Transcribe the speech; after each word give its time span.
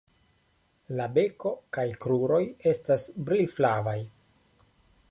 La 0.99 1.05
beko 1.17 1.51
kaj 1.77 1.85
kruroj 2.07 2.41
estas 2.73 3.07
brilflavaj. 3.29 3.99